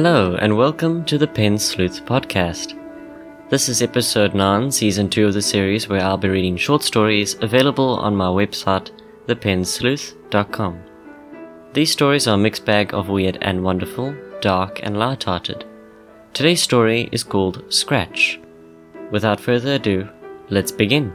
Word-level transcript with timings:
Hello, 0.00 0.36
and 0.36 0.56
welcome 0.56 1.04
to 1.06 1.18
the 1.18 1.26
Pen 1.26 1.58
Sleuth 1.58 2.04
podcast. 2.04 2.78
This 3.50 3.68
is 3.68 3.82
episode 3.82 4.32
9, 4.32 4.70
season 4.70 5.10
2 5.10 5.26
of 5.26 5.34
the 5.34 5.42
series, 5.42 5.88
where 5.88 6.00
I'll 6.00 6.16
be 6.16 6.28
reading 6.28 6.56
short 6.56 6.84
stories 6.84 7.34
available 7.42 7.96
on 7.98 8.14
my 8.14 8.26
website, 8.28 8.92
thepensleuth.com. 9.26 10.80
These 11.72 11.90
stories 11.90 12.28
are 12.28 12.36
a 12.36 12.38
mixed 12.38 12.64
bag 12.64 12.94
of 12.94 13.08
weird 13.08 13.38
and 13.40 13.64
wonderful, 13.64 14.14
dark 14.40 14.78
and 14.84 14.96
light-hearted. 14.96 15.64
Today's 16.32 16.62
story 16.62 17.08
is 17.10 17.24
called 17.24 17.64
Scratch. 17.68 18.38
Without 19.10 19.40
further 19.40 19.74
ado, 19.74 20.08
let's 20.48 20.70
begin. 20.70 21.12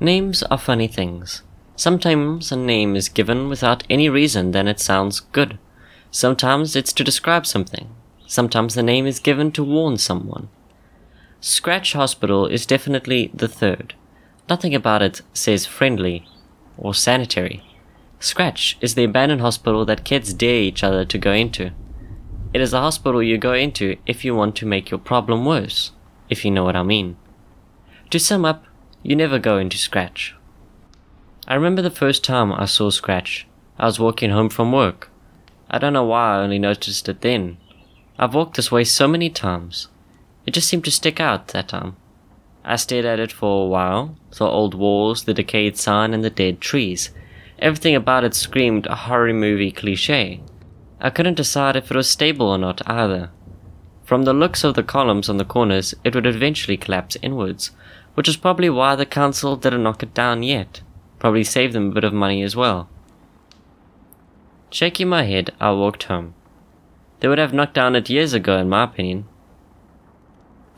Names 0.00 0.42
are 0.42 0.58
funny 0.58 0.86
things. 0.86 1.40
Sometimes 1.76 2.52
a 2.52 2.56
name 2.56 2.94
is 2.94 3.08
given 3.08 3.48
without 3.48 3.84
any 3.88 4.08
reason, 4.08 4.50
then 4.50 4.68
it 4.68 4.78
sounds 4.78 5.20
good. 5.20 5.58
Sometimes 6.10 6.76
it's 6.76 6.92
to 6.92 7.04
describe 7.04 7.46
something. 7.46 7.88
Sometimes 8.26 8.74
the 8.74 8.82
name 8.82 9.06
is 9.06 9.18
given 9.18 9.50
to 9.52 9.64
warn 9.64 9.96
someone. 9.96 10.48
Scratch 11.40 11.94
Hospital 11.94 12.46
is 12.46 12.66
definitely 12.66 13.30
the 13.34 13.48
third. 13.48 13.94
Nothing 14.48 14.74
about 14.74 15.02
it 15.02 15.22
says 15.32 15.66
friendly 15.66 16.26
or 16.76 16.94
sanitary. 16.94 17.64
Scratch 18.20 18.76
is 18.80 18.94
the 18.94 19.04
abandoned 19.04 19.40
hospital 19.40 19.84
that 19.86 20.04
kids 20.04 20.32
dare 20.34 20.60
each 20.60 20.84
other 20.84 21.04
to 21.04 21.18
go 21.18 21.32
into. 21.32 21.72
It 22.54 22.60
is 22.60 22.72
a 22.72 22.80
hospital 22.80 23.22
you 23.22 23.38
go 23.38 23.54
into 23.54 23.96
if 24.06 24.24
you 24.24 24.34
want 24.34 24.54
to 24.56 24.66
make 24.66 24.90
your 24.90 25.00
problem 25.00 25.44
worse, 25.44 25.90
if 26.28 26.44
you 26.44 26.50
know 26.50 26.64
what 26.64 26.76
I 26.76 26.82
mean. 26.82 27.16
To 28.10 28.18
sum 28.20 28.44
up, 28.44 28.64
you 29.02 29.16
never 29.16 29.38
go 29.38 29.56
into 29.56 29.78
Scratch. 29.78 30.34
I 31.48 31.54
remember 31.54 31.82
the 31.82 31.90
first 31.90 32.22
time 32.22 32.52
I 32.52 32.66
saw 32.66 32.90
Scratch. 32.90 33.48
I 33.76 33.86
was 33.86 33.98
walking 33.98 34.30
home 34.30 34.48
from 34.48 34.70
work. 34.70 35.10
I 35.68 35.78
don't 35.78 35.92
know 35.92 36.04
why 36.04 36.36
I 36.36 36.42
only 36.42 36.60
noticed 36.60 37.08
it 37.08 37.20
then. 37.20 37.56
I've 38.16 38.34
walked 38.34 38.56
this 38.56 38.70
way 38.70 38.84
so 38.84 39.08
many 39.08 39.28
times. 39.28 39.88
It 40.46 40.52
just 40.52 40.68
seemed 40.68 40.84
to 40.84 40.92
stick 40.92 41.18
out 41.18 41.48
that 41.48 41.68
time. 41.68 41.96
I 42.64 42.76
stared 42.76 43.04
at 43.04 43.18
it 43.18 43.32
for 43.32 43.64
a 43.64 43.68
while, 43.68 44.16
the 44.38 44.44
old 44.44 44.74
walls, 44.74 45.24
the 45.24 45.34
decayed 45.34 45.76
sign, 45.76 46.14
and 46.14 46.22
the 46.22 46.30
dead 46.30 46.60
trees. 46.60 47.10
Everything 47.58 47.96
about 47.96 48.22
it 48.22 48.34
screamed 48.34 48.86
a 48.86 48.94
horror 48.94 49.32
movie 49.32 49.72
cliche. 49.72 50.42
I 51.00 51.10
couldn't 51.10 51.34
decide 51.34 51.74
if 51.74 51.90
it 51.90 51.96
was 51.96 52.08
stable 52.08 52.46
or 52.46 52.58
not 52.58 52.88
either. 52.88 53.30
From 54.04 54.22
the 54.22 54.32
looks 54.32 54.62
of 54.62 54.74
the 54.74 54.84
columns 54.84 55.28
on 55.28 55.38
the 55.38 55.44
corners, 55.44 55.92
it 56.04 56.14
would 56.14 56.26
eventually 56.26 56.76
collapse 56.76 57.16
inwards, 57.20 57.72
which 58.14 58.28
is 58.28 58.36
probably 58.36 58.70
why 58.70 58.94
the 58.94 59.06
council 59.06 59.56
didn't 59.56 59.82
knock 59.82 60.04
it 60.04 60.14
down 60.14 60.44
yet. 60.44 60.82
Probably 61.22 61.44
save 61.44 61.72
them 61.72 61.90
a 61.90 61.94
bit 61.94 62.02
of 62.02 62.12
money 62.12 62.42
as 62.42 62.56
well. 62.56 62.88
Shaking 64.70 65.08
my 65.08 65.22
head, 65.22 65.52
I 65.60 65.70
walked 65.70 66.02
home. 66.02 66.34
They 67.20 67.28
would 67.28 67.38
have 67.38 67.52
knocked 67.54 67.74
down 67.74 67.94
it 67.94 68.10
years 68.10 68.32
ago, 68.32 68.58
in 68.58 68.68
my 68.68 68.82
opinion. 68.82 69.26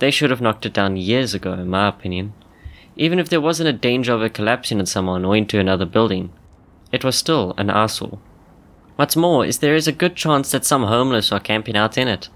They 0.01 0.11
should 0.11 0.29
have 0.29 0.43
knocked 0.43 0.67
it 0.67 0.75
down 0.75 0.99
years 0.99 1.33
ago, 1.33 1.55
in 1.55 1.71
my 1.71 1.89
opinion. 1.89 2.35
Even 2.95 3.19
if 3.19 3.31
there 3.31 3.41
wasn't 3.41 3.71
a 3.71 3.73
danger 3.73 4.13
of 4.13 4.21
it 4.21 4.35
collapsing 4.35 4.81
on 4.81 4.85
someone 4.85 5.25
or 5.25 5.35
into 5.35 5.59
another 5.59 5.87
building, 5.87 6.31
it 6.93 7.05
was 7.05 7.17
still 7.17 7.55
an 7.57 7.71
eyesore. 7.71 8.19
What's 8.97 9.17
more 9.17 9.47
is 9.47 9.61
there 9.61 9.75
is 9.75 9.89
a 9.89 9.93
good 9.93 10.15
chance 10.15 10.51
that 10.51 10.67
some 10.67 10.83
homeless 10.85 11.33
are 11.33 11.41
camping 11.41 11.75
out 11.75 11.97
in 11.97 12.07
it. 12.07 12.29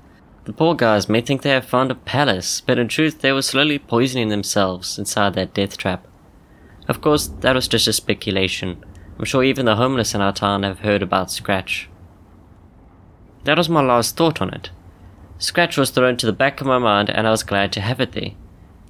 The 0.46 0.54
poor 0.54 0.74
guys 0.74 1.10
may 1.10 1.20
think 1.20 1.42
they 1.42 1.50
have 1.50 1.66
found 1.66 1.90
a 1.90 1.94
palace, 1.94 2.62
but 2.62 2.78
in 2.78 2.88
truth 2.88 3.20
they 3.20 3.32
were 3.32 3.42
slowly 3.42 3.78
poisoning 3.78 4.30
themselves 4.30 4.98
inside 4.98 5.34
that 5.34 5.52
death 5.52 5.76
trap. 5.76 6.07
Of 6.88 7.02
course, 7.02 7.26
that 7.40 7.54
was 7.54 7.68
just 7.68 7.86
a 7.86 7.92
speculation. 7.92 8.82
I'm 9.18 9.26
sure 9.26 9.44
even 9.44 9.66
the 9.66 9.76
homeless 9.76 10.14
in 10.14 10.22
our 10.22 10.32
town 10.32 10.62
have 10.62 10.80
heard 10.80 11.02
about 11.02 11.30
Scratch. 11.30 11.88
That 13.44 13.58
was 13.58 13.68
my 13.68 13.82
last 13.82 14.16
thought 14.16 14.40
on 14.40 14.52
it. 14.54 14.70
Scratch 15.38 15.76
was 15.76 15.90
thrown 15.90 16.16
to 16.16 16.26
the 16.26 16.32
back 16.32 16.60
of 16.60 16.66
my 16.66 16.78
mind, 16.78 17.10
and 17.10 17.26
I 17.26 17.30
was 17.30 17.42
glad 17.42 17.72
to 17.72 17.80
have 17.80 18.00
it 18.00 18.12
there. 18.12 18.32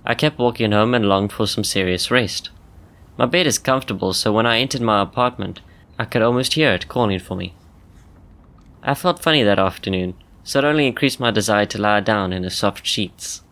I 0.07 0.15
kept 0.15 0.39
walking 0.39 0.73
home 0.73 0.95
and 0.95 1.07
longed 1.07 1.33
for 1.33 1.47
some 1.47 1.65
serious 1.65 2.11
rest. 2.11 2.51
My 3.19 3.27
bed 3.27 3.47
is 3.47 3.59
comfortable, 3.59 4.15
so 4.15 4.33
when 4.33 4.47
I 4.47 4.59
entered 4.59 4.81
my 4.81 5.03
apartment, 5.03 5.61
I 5.99 6.05
could 6.05 6.23
almost 6.23 6.55
hear 6.55 6.73
it 6.73 6.89
calling 6.89 7.19
for 7.19 7.35
me. 7.35 7.55
I 8.83 8.95
felt 8.95 9.23
funny 9.23 9.43
that 9.43 9.59
afternoon, 9.59 10.15
so 10.45 10.61
it 10.61 10.65
only 10.65 10.87
increased 10.87 11.19
my 11.19 11.33
desire 11.33 11.67
to 11.67 11.79
lie 11.79 12.01
down 12.01 12.33
in 12.33 12.43
the 12.43 12.51
soft 12.51 12.87
sheets. 12.87 13.43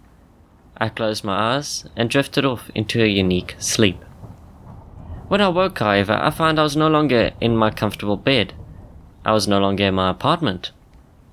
I 0.79 0.89
closed 0.89 1.25
my 1.25 1.57
eyes 1.57 1.85
and 1.97 2.09
drifted 2.09 2.45
off 2.45 2.71
into 2.75 3.03
a 3.03 3.07
unique 3.07 3.57
sleep. 3.59 4.03
When 5.29 5.41
I 5.41 5.49
woke, 5.49 5.81
however, 5.81 6.13
I 6.23 6.31
found 6.31 6.59
I 6.59 6.63
was 6.63 6.77
no 6.77 6.89
longer 6.89 7.33
in 7.41 7.57
my 7.57 7.71
comfortable 7.71 8.17
bed. 8.17 8.55
I 9.25 9.33
was 9.33 9.49
no 9.49 9.59
longer 9.59 9.85
in 9.85 9.95
my 9.95 10.11
apartment. 10.11 10.71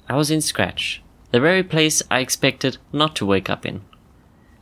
I 0.09 0.15
was 0.15 0.31
in 0.31 0.41
Scratch, 0.41 1.03
the 1.29 1.39
very 1.39 1.61
place 1.61 2.01
I 2.09 2.19
expected 2.19 2.77
not 2.91 3.15
to 3.17 3.25
wake 3.25 3.51
up 3.51 3.67
in. 3.67 3.81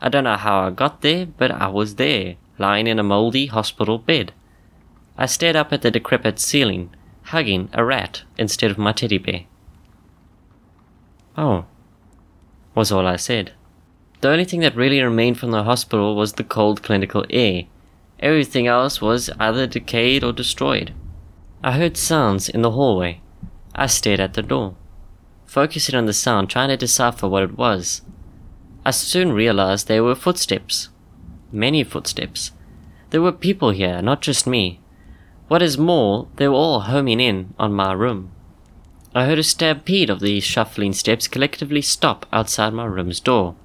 I 0.01 0.09
don't 0.09 0.25
know 0.25 0.35
how 0.35 0.67
I 0.67 0.71
got 0.71 1.01
there, 1.01 1.25
but 1.25 1.49
I 1.49 1.69
was 1.69 1.95
there, 1.95 2.35
lying 2.57 2.87
in 2.87 2.99
a 2.99 3.03
moldy 3.03 3.45
hospital 3.45 3.97
bed. 3.97 4.33
I 5.17 5.27
stared 5.27 5.55
up 5.55 5.71
at 5.71 5.81
the 5.81 5.91
decrepit 5.91 6.37
ceiling, 6.37 6.93
hugging 7.23 7.69
a 7.71 7.85
rat 7.85 8.23
instead 8.37 8.69
of 8.69 8.77
my 8.77 8.91
teddy 8.91 9.17
bear. 9.17 9.43
Oh, 11.37 11.65
was 12.75 12.91
all 12.91 13.07
I 13.07 13.15
said. 13.15 13.53
The 14.19 14.29
only 14.29 14.43
thing 14.43 14.59
that 14.59 14.75
really 14.75 15.01
remained 15.01 15.39
from 15.39 15.51
the 15.51 15.63
hospital 15.63 16.15
was 16.15 16.33
the 16.33 16.43
cold 16.43 16.83
clinical 16.83 17.25
air 17.29 17.63
Everything 18.21 18.67
else 18.67 19.01
was 19.01 19.29
either 19.39 19.65
decayed 19.65 20.23
or 20.23 20.31
destroyed. 20.31 20.93
I 21.63 21.73
heard 21.73 21.97
sounds 21.97 22.49
in 22.49 22.61
the 22.61 22.71
hallway. 22.71 23.21
I 23.73 23.87
stared 23.87 24.19
at 24.19 24.33
the 24.33 24.41
door, 24.41 24.75
focusing 25.45 25.95
on 25.95 26.05
the 26.05 26.13
sound, 26.13 26.49
trying 26.49 26.69
to 26.69 26.77
decipher 26.77 27.27
what 27.27 27.43
it 27.43 27.57
was. 27.57 28.01
I 28.85 28.91
soon 28.91 29.31
realized 29.31 29.87
they 29.87 30.01
were 30.01 30.15
footsteps. 30.15 30.89
Many 31.51 31.83
footsteps. 31.83 32.51
There 33.09 33.21
were 33.21 33.31
people 33.31 33.71
here, 33.71 34.01
not 34.01 34.21
just 34.21 34.47
me. 34.47 34.79
What 35.47 35.61
is 35.61 35.77
more, 35.77 36.27
they 36.37 36.47
were 36.47 36.55
all 36.55 36.81
homing 36.81 37.19
in 37.19 37.53
on 37.59 37.73
my 37.73 37.91
room. 37.91 38.31
I 39.13 39.25
heard 39.25 39.39
a 39.39 39.43
stampede 39.43 40.09
of 40.09 40.21
these 40.21 40.43
shuffling 40.43 40.93
steps 40.93 41.27
collectively 41.27 41.81
stop 41.81 42.25
outside 42.31 42.73
my 42.73 42.85
room's 42.85 43.19
door. 43.19 43.55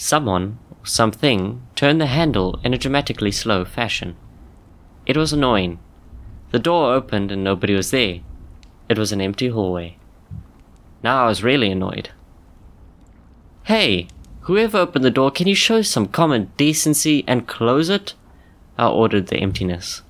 Someone 0.00 0.60
something 0.84 1.60
turned 1.74 2.00
the 2.00 2.06
handle 2.06 2.60
in 2.62 2.72
a 2.72 2.78
dramatically 2.78 3.32
slow 3.32 3.64
fashion. 3.64 4.16
It 5.06 5.16
was 5.16 5.32
annoying. 5.32 5.80
The 6.52 6.60
door 6.60 6.94
opened 6.94 7.32
and 7.32 7.42
nobody 7.42 7.74
was 7.74 7.90
there. 7.90 8.20
It 8.88 8.96
was 8.96 9.10
an 9.10 9.20
empty 9.20 9.48
hallway. 9.48 9.98
Now 11.02 11.24
I 11.24 11.26
was 11.26 11.42
really 11.42 11.68
annoyed. 11.68 12.10
Hey, 13.64 14.06
whoever 14.42 14.78
opened 14.78 15.04
the 15.04 15.10
door, 15.10 15.32
can 15.32 15.48
you 15.48 15.56
show 15.56 15.82
some 15.82 16.06
common 16.06 16.52
decency 16.56 17.24
and 17.26 17.48
close 17.48 17.88
it? 17.88 18.14
I 18.78 18.86
ordered 18.86 19.26
the 19.26 19.38
emptiness. 19.38 20.02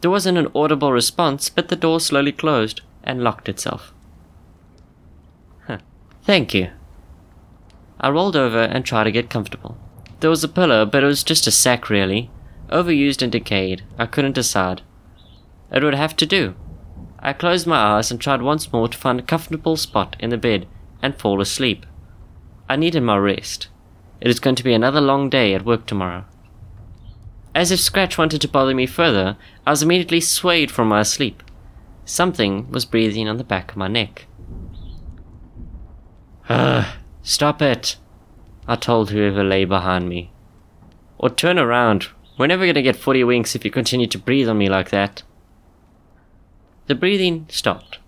There 0.00 0.10
wasn't 0.10 0.36
an 0.36 0.50
audible 0.52 0.92
response, 0.92 1.48
but 1.48 1.68
the 1.68 1.76
door 1.76 2.00
slowly 2.00 2.32
closed 2.32 2.80
and 3.04 3.22
locked 3.22 3.48
itself. 3.48 3.94
Huh. 5.68 5.78
Thank 6.24 6.54
you. 6.54 6.70
I 8.00 8.10
rolled 8.10 8.36
over 8.36 8.60
and 8.60 8.84
tried 8.84 9.04
to 9.04 9.12
get 9.12 9.30
comfortable. 9.30 9.76
There 10.20 10.30
was 10.30 10.44
a 10.44 10.48
pillow, 10.48 10.86
but 10.86 11.02
it 11.02 11.06
was 11.06 11.22
just 11.22 11.46
a 11.46 11.50
sack 11.50 11.88
really. 11.90 12.30
Overused 12.70 13.22
and 13.22 13.32
decayed. 13.32 13.82
I 13.98 14.06
couldn't 14.06 14.34
decide. 14.34 14.82
It 15.72 15.82
would 15.82 15.94
have 15.94 16.16
to 16.16 16.26
do. 16.26 16.54
I 17.18 17.32
closed 17.32 17.66
my 17.66 17.76
eyes 17.76 18.10
and 18.10 18.20
tried 18.20 18.42
once 18.42 18.72
more 18.72 18.88
to 18.88 18.98
find 18.98 19.18
a 19.18 19.24
comfortable 19.24 19.76
spot 19.76 20.16
in 20.20 20.30
the 20.30 20.38
bed 20.38 20.66
and 21.02 21.16
fall 21.16 21.40
asleep. 21.40 21.86
I 22.68 22.76
needed 22.76 23.02
my 23.02 23.16
rest. 23.16 23.68
It 24.20 24.28
is 24.28 24.40
going 24.40 24.56
to 24.56 24.64
be 24.64 24.74
another 24.74 25.00
long 25.00 25.30
day 25.30 25.54
at 25.54 25.64
work 25.64 25.86
tomorrow. 25.86 26.24
As 27.54 27.70
if 27.70 27.80
Scratch 27.80 28.18
wanted 28.18 28.40
to 28.42 28.48
bother 28.48 28.74
me 28.74 28.86
further, 28.86 29.36
I 29.66 29.70
was 29.70 29.82
immediately 29.82 30.20
swayed 30.20 30.70
from 30.70 30.88
my 30.88 31.02
sleep. 31.02 31.42
Something 32.04 32.70
was 32.70 32.84
breathing 32.84 33.28
on 33.28 33.36
the 33.36 33.44
back 33.44 33.72
of 33.72 33.76
my 33.76 33.88
neck. 33.88 34.26
Ugh. 36.48 36.84
Ah, 36.94 36.96
Stop 37.28 37.60
it, 37.60 37.98
I 38.66 38.74
told 38.74 39.10
whoever 39.10 39.44
lay 39.44 39.66
behind 39.66 40.08
me. 40.08 40.30
Or 41.18 41.28
turn 41.28 41.58
around. 41.58 42.08
We're 42.38 42.46
never 42.46 42.64
gonna 42.64 42.80
get 42.80 42.96
40 42.96 43.22
winks 43.22 43.54
if 43.54 43.66
you 43.66 43.70
continue 43.70 44.06
to 44.06 44.18
breathe 44.18 44.48
on 44.48 44.56
me 44.56 44.70
like 44.70 44.88
that. 44.88 45.22
The 46.86 46.94
breathing 46.94 47.44
stopped. 47.50 47.98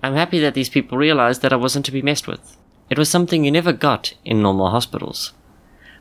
I'm 0.00 0.14
happy 0.14 0.38
that 0.38 0.54
these 0.54 0.68
people 0.68 0.96
realized 0.96 1.42
that 1.42 1.52
I 1.52 1.56
wasn't 1.56 1.86
to 1.86 1.92
be 1.92 2.02
messed 2.02 2.28
with. 2.28 2.56
It 2.88 2.98
was 2.98 3.10
something 3.10 3.44
you 3.44 3.50
never 3.50 3.72
got 3.72 4.14
in 4.24 4.42
normal 4.42 4.70
hospitals. 4.70 5.32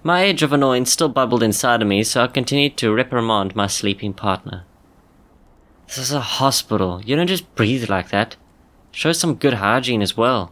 My 0.03 0.27
edge 0.27 0.43
of 0.43 0.53
annoyance 0.53 0.91
still 0.91 1.09
bubbled 1.09 1.41
inside 1.41 1.81
of 1.81 1.87
me, 1.87 2.03
so 2.03 2.21
I 2.21 2.27
continued 2.27 2.77
to 2.77 2.93
reprimand 2.93 3.55
my 3.55 3.65
sleeping 3.65 4.13
partner. 4.13 4.65
This 5.87 5.97
is 5.97 6.11
a 6.11 6.21
hospital. 6.21 7.01
You 7.03 7.15
don't 7.15 7.25
just 7.25 7.55
breathe 7.55 7.89
like 7.89 8.09
that. 8.09 8.35
Show 8.91 9.13
some 9.13 9.33
good 9.33 9.55
hygiene 9.55 10.03
as 10.03 10.15
well, 10.15 10.51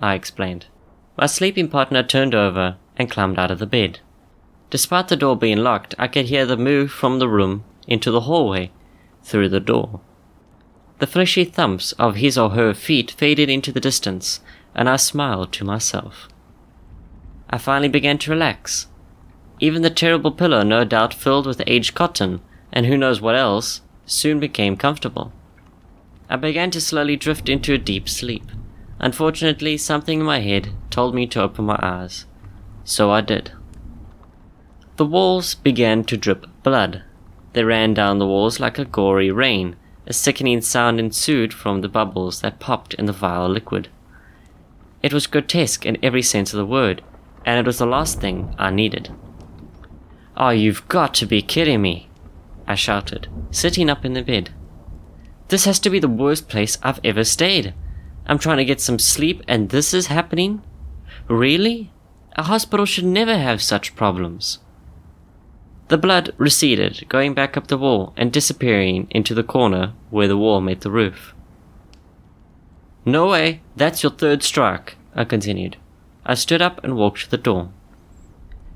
I 0.00 0.14
explained. 0.14 0.66
My 1.16 1.26
sleeping 1.26 1.68
partner 1.68 2.02
turned 2.02 2.34
over 2.34 2.76
and 2.96 3.10
climbed 3.10 3.38
out 3.38 3.50
of 3.50 3.58
the 3.58 3.66
bed. 3.66 4.00
Despite 4.70 5.08
the 5.08 5.16
door 5.16 5.36
being 5.36 5.58
locked, 5.58 5.94
I 5.98 6.08
could 6.08 6.26
hear 6.26 6.44
the 6.44 6.56
move 6.56 6.90
from 6.90 7.18
the 7.18 7.28
room 7.28 7.64
into 7.86 8.10
the 8.10 8.22
hallway 8.22 8.72
through 9.22 9.48
the 9.48 9.60
door. 9.60 10.00
The 10.98 11.06
fleshy 11.06 11.44
thumps 11.44 11.92
of 11.92 12.16
his 12.16 12.36
or 12.36 12.50
her 12.50 12.74
feet 12.74 13.12
faded 13.12 13.48
into 13.48 13.70
the 13.70 13.80
distance, 13.80 14.40
and 14.74 14.88
I 14.88 14.96
smiled 14.96 15.52
to 15.52 15.64
myself. 15.64 16.28
I 17.50 17.58
finally 17.58 17.88
began 17.88 18.18
to 18.18 18.30
relax. 18.30 18.88
Even 19.60 19.82
the 19.82 19.90
terrible 19.90 20.32
pillow, 20.32 20.62
no 20.62 20.84
doubt 20.84 21.14
filled 21.14 21.46
with 21.46 21.62
aged 21.66 21.94
cotton, 21.94 22.40
and 22.72 22.86
who 22.86 22.96
knows 22.96 23.20
what 23.20 23.36
else, 23.36 23.82
soon 24.06 24.40
became 24.40 24.76
comfortable. 24.76 25.32
I 26.28 26.36
began 26.36 26.70
to 26.72 26.80
slowly 26.80 27.16
drift 27.16 27.48
into 27.48 27.72
a 27.72 27.78
deep 27.78 28.08
sleep. 28.08 28.50
Unfortunately, 28.98 29.76
something 29.76 30.20
in 30.20 30.26
my 30.26 30.40
head 30.40 30.70
told 30.90 31.14
me 31.14 31.26
to 31.26 31.42
open 31.42 31.64
my 31.64 31.78
eyes. 31.82 32.26
So 32.84 33.10
I 33.10 33.20
did. 33.20 33.52
The 34.96 35.06
walls 35.06 35.54
began 35.54 36.04
to 36.04 36.16
drip 36.16 36.46
blood. 36.62 37.02
They 37.52 37.64
ran 37.64 37.94
down 37.94 38.18
the 38.18 38.26
walls 38.26 38.60
like 38.60 38.78
a 38.78 38.84
gory 38.84 39.30
rain. 39.30 39.76
A 40.06 40.12
sickening 40.12 40.60
sound 40.60 41.00
ensued 41.00 41.54
from 41.54 41.80
the 41.80 41.88
bubbles 41.88 42.42
that 42.42 42.60
popped 42.60 42.94
in 42.94 43.06
the 43.06 43.12
vile 43.12 43.48
liquid. 43.48 43.88
It 45.02 45.12
was 45.12 45.26
grotesque 45.26 45.84
in 45.84 45.98
every 46.02 46.22
sense 46.22 46.52
of 46.52 46.58
the 46.58 46.66
word, 46.66 47.02
and 47.44 47.58
it 47.58 47.66
was 47.66 47.78
the 47.78 47.86
last 47.86 48.20
thing 48.20 48.54
I 48.58 48.70
needed. 48.70 49.10
Oh, 50.36 50.50
you've 50.50 50.86
got 50.88 51.14
to 51.14 51.26
be 51.26 51.42
kidding 51.42 51.82
me! 51.82 52.08
I 52.66 52.74
shouted, 52.74 53.28
sitting 53.50 53.90
up 53.90 54.04
in 54.04 54.14
the 54.14 54.22
bed. 54.22 54.50
This 55.48 55.64
has 55.64 55.78
to 55.80 55.90
be 55.90 55.98
the 55.98 56.08
worst 56.08 56.48
place 56.48 56.78
I've 56.82 57.00
ever 57.04 57.24
stayed. 57.24 57.74
I'm 58.26 58.38
trying 58.38 58.56
to 58.58 58.64
get 58.64 58.80
some 58.80 58.98
sleep 58.98 59.42
and 59.46 59.68
this 59.68 59.92
is 59.92 60.06
happening? 60.06 60.62
Really? 61.28 61.92
A 62.36 62.44
hospital 62.44 62.86
should 62.86 63.04
never 63.04 63.38
have 63.38 63.62
such 63.62 63.94
problems. 63.94 64.58
The 65.88 65.98
blood 65.98 66.34
receded, 66.38 67.04
going 67.08 67.34
back 67.34 67.56
up 67.56 67.66
the 67.66 67.76
wall 67.76 68.14
and 68.16 68.32
disappearing 68.32 69.06
into 69.10 69.34
the 69.34 69.42
corner 69.42 69.92
where 70.10 70.28
the 70.28 70.38
wall 70.38 70.60
met 70.60 70.80
the 70.80 70.90
roof. 70.90 71.34
No 73.04 73.28
way, 73.28 73.60
that's 73.76 74.02
your 74.02 74.12
third 74.12 74.42
strike, 74.42 74.96
I 75.14 75.24
continued. 75.24 75.76
I 76.24 76.34
stood 76.34 76.62
up 76.62 76.82
and 76.82 76.96
walked 76.96 77.24
to 77.24 77.30
the 77.30 77.36
door. 77.36 77.70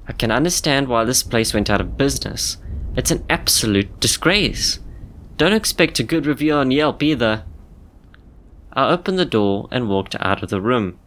I 0.06 0.12
can 0.12 0.30
understand 0.30 0.88
why 0.88 1.04
this 1.04 1.22
place 1.22 1.54
went 1.54 1.70
out 1.70 1.80
of 1.80 1.96
business. 1.96 2.58
It's 2.94 3.10
an 3.10 3.24
absolute 3.30 4.00
disgrace. 4.00 4.80
Don't 5.38 5.52
expect 5.54 5.98
a 5.98 6.02
good 6.02 6.26
review 6.26 6.54
on 6.54 6.70
Yelp 6.70 7.02
either. 7.02 7.44
I 8.78 8.90
opened 8.90 9.18
the 9.18 9.24
door 9.24 9.66
and 9.72 9.88
walked 9.88 10.14
out 10.20 10.40
of 10.40 10.50
the 10.50 10.60
room. 10.60 11.00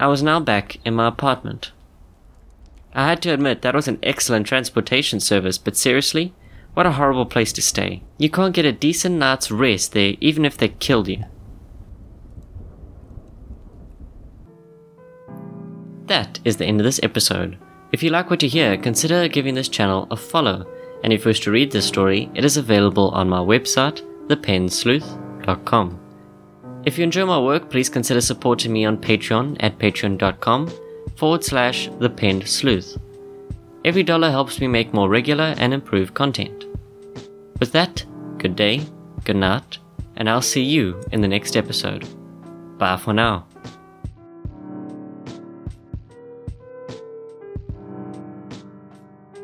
I 0.00 0.08
was 0.08 0.20
now 0.20 0.40
back 0.40 0.78
in 0.84 0.94
my 0.94 1.06
apartment. 1.06 1.70
I 2.92 3.06
had 3.06 3.22
to 3.22 3.32
admit 3.32 3.62
that 3.62 3.76
was 3.76 3.86
an 3.86 4.00
excellent 4.02 4.48
transportation 4.48 5.20
service, 5.20 5.58
but 5.58 5.76
seriously, 5.76 6.34
what 6.74 6.84
a 6.84 6.90
horrible 6.90 7.24
place 7.24 7.52
to 7.52 7.62
stay. 7.62 8.02
You 8.18 8.28
can't 8.28 8.52
get 8.52 8.64
a 8.64 8.72
decent 8.72 9.14
night's 9.14 9.48
rest 9.48 9.92
there 9.92 10.14
even 10.20 10.44
if 10.44 10.56
they 10.56 10.70
killed 10.70 11.06
you. 11.06 11.24
That 16.06 16.40
is 16.44 16.56
the 16.56 16.66
end 16.66 16.80
of 16.80 16.84
this 16.84 16.98
episode. 17.04 17.58
If 17.92 18.02
you 18.02 18.10
like 18.10 18.28
what 18.28 18.42
you 18.42 18.48
hear, 18.48 18.76
consider 18.76 19.28
giving 19.28 19.54
this 19.54 19.68
channel 19.68 20.08
a 20.10 20.16
follow 20.16 20.66
and 21.04 21.12
if 21.12 21.24
you 21.24 21.28
wish 21.28 21.40
to 21.42 21.52
read 21.52 21.70
this 21.70 21.86
story, 21.86 22.28
it 22.34 22.44
is 22.44 22.56
available 22.56 23.10
on 23.10 23.28
my 23.28 23.38
website, 23.38 24.02
thepensleuth.com. 24.26 26.01
If 26.84 26.98
you 26.98 27.04
enjoy 27.04 27.26
my 27.26 27.38
work, 27.38 27.70
please 27.70 27.88
consider 27.88 28.20
supporting 28.20 28.72
me 28.72 28.84
on 28.84 28.96
Patreon 28.96 29.56
at 29.60 29.78
patreon.com 29.78 30.70
forward 31.16 31.44
slash 31.44 31.88
thepensleuth. 31.88 33.00
Every 33.84 34.02
dollar 34.02 34.30
helps 34.30 34.60
me 34.60 34.66
make 34.66 34.92
more 34.92 35.08
regular 35.08 35.54
and 35.58 35.72
improved 35.72 36.14
content. 36.14 36.64
With 37.60 37.72
that, 37.72 38.04
good 38.38 38.56
day, 38.56 38.82
good 39.24 39.36
night, 39.36 39.78
and 40.16 40.28
I'll 40.28 40.42
see 40.42 40.62
you 40.62 41.00
in 41.12 41.20
the 41.20 41.28
next 41.28 41.56
episode. 41.56 42.06
Bye 42.78 42.96
for 42.96 43.12
now. 43.12 43.46